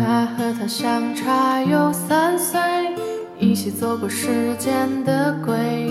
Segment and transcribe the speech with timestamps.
[0.00, 2.58] 他和他相差有三岁，
[3.38, 5.90] 一起走过时间的轨，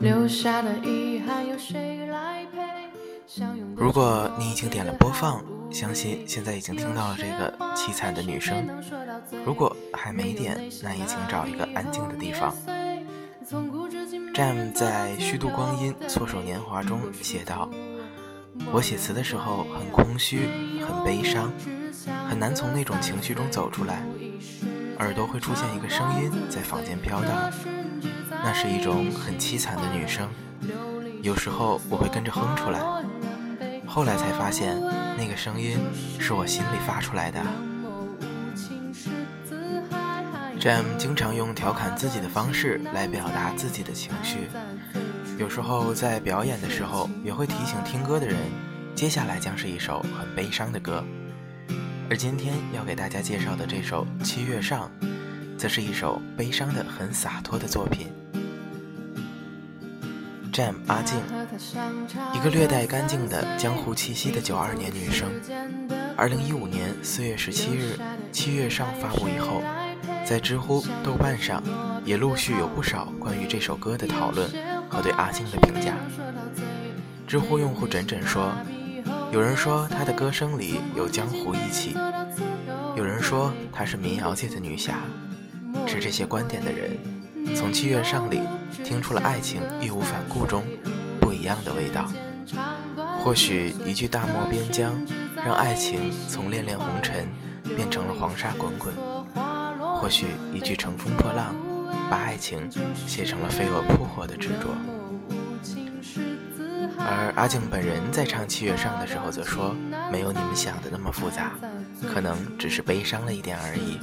[0.00, 2.58] 留下的遗憾有谁来陪？
[3.76, 8.66] 如果你已经点了播放，相信现在已经听到了这个凄惨的女声。
[9.44, 12.56] 如果还没点，那也请找一个安静的地方。
[14.32, 17.68] Jam 在《虚度光阴，错手年华》中写道
[18.72, 20.48] ：“我写词的时候很空虚，
[20.80, 21.52] 很悲伤，
[22.28, 24.02] 很难从那种情绪中走出来。
[24.98, 27.52] 耳朵会出现一个声音在房间飘荡，
[28.30, 30.28] 那是一种很凄惨的女声。
[31.22, 32.80] 有时候我会跟着哼出来。
[33.86, 34.76] 后来才发现，
[35.16, 35.78] 那个声音
[36.18, 37.40] 是我心里发出来的。”
[40.60, 44.48] Jam 经常用调侃自己的方式来表达自己的情绪，
[45.38, 48.36] 有时候在表演的时候也会提醒听歌的人，
[48.96, 51.04] 接下来将是一首很悲伤的歌。
[52.10, 54.90] 而今天要给大家介绍的这首《七月上》，
[55.58, 58.06] 则是一首悲伤的、很洒脱的作品。
[60.50, 61.18] Jam 阿静，
[62.32, 65.30] 一个略带干净的江湖气息的九二年女生。
[66.16, 67.98] 二零一五年四月十七日，
[68.32, 69.62] 《七月上》发布以后。
[70.24, 71.62] 在知乎、豆瓣上，
[72.04, 74.46] 也陆续有不少关于这首歌的讨论
[74.88, 75.94] 和对阿静的评价。
[77.26, 78.52] 知乎用户枕枕说
[79.30, 81.94] ：“有人说她的歌声里有江湖义气，
[82.96, 85.00] 有人说她是民谣界的女侠。”
[85.86, 86.98] 持这些观点的人，
[87.54, 88.40] 从《七月上》里
[88.84, 90.62] 听出了爱情义无反顾中
[91.20, 92.10] 不一样的味道。
[93.22, 94.94] 或许一句“大漠边疆”，
[95.44, 97.26] 让爱情从恋恋红尘
[97.76, 98.94] 变成了黄沙滚滚。
[99.96, 101.54] 或许一句乘风破浪，
[102.10, 102.70] 把爱情
[103.06, 104.97] 写成了飞蛾扑火的执着。
[106.98, 109.74] 而阿静本人在唱《七月上》的时候则说
[110.12, 111.52] ：“没有你们想的那么复杂，
[112.12, 113.98] 可能只是悲伤了一点而已。”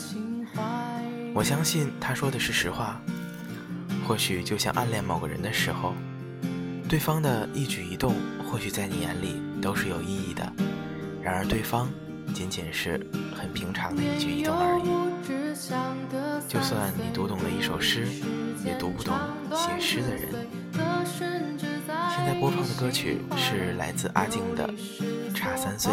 [1.35, 2.99] 我相信他说的是实话。
[4.07, 5.93] 或许就像暗恋某个人的时候，
[6.87, 8.13] 对方的一举一动，
[8.47, 10.53] 或许在你眼里都是有意义的，
[11.23, 11.89] 然而对方
[12.31, 13.03] 仅仅是
[13.35, 14.85] 很平常的一举一动而已。
[16.47, 18.07] 就算你读懂了一首诗，
[18.63, 19.17] 也读不懂
[19.51, 20.47] 写诗的人。
[22.15, 24.65] 现在播放的歌曲是来自阿静的
[25.33, 25.91] 《差三岁》。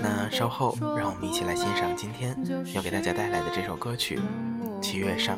[0.00, 2.36] 那稍后让我们一起来欣赏今天
[2.72, 4.16] 要给大家带来的这首歌曲
[4.80, 5.36] 《七月上》。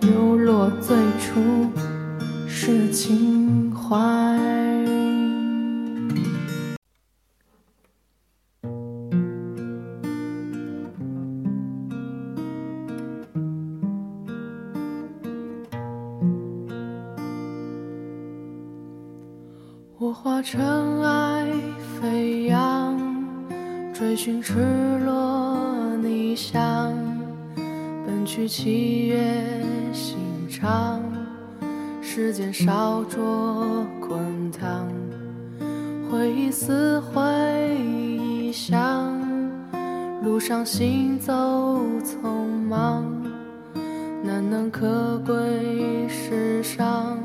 [0.00, 1.70] 流落最初
[2.48, 5.09] 是情怀。
[20.10, 20.60] 我化尘
[21.04, 21.46] 埃
[22.00, 22.98] 飞扬，
[23.94, 24.54] 追寻赤
[25.04, 26.92] 裸逆翔，
[28.04, 29.22] 奔去七月
[29.92, 30.18] 心
[30.48, 31.00] 肠，
[32.02, 34.88] 时间烧灼滚烫，
[36.10, 39.16] 回忆撕毁臆想，
[40.24, 41.32] 路上行走
[42.02, 43.04] 匆忙，
[44.24, 47.16] 难能可贵世上。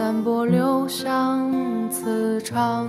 [0.00, 1.52] 散播留香
[1.90, 2.88] 磁场。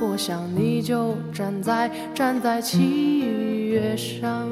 [0.00, 3.20] 我想你就站在站在七
[3.68, 4.48] 月上。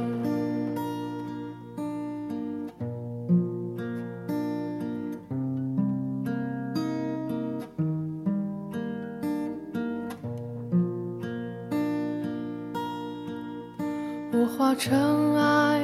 [14.32, 15.80] 我化尘埃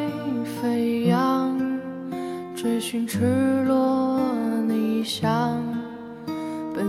[0.60, 1.58] 飞扬，
[2.54, 4.20] 追寻赤裸
[4.68, 5.71] 逆翔。